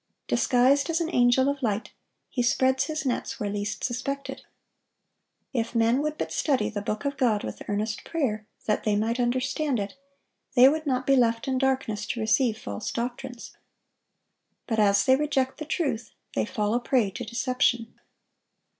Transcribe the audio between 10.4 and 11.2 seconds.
they would not be